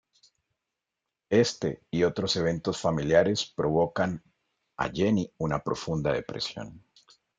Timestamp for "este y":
1.29-2.01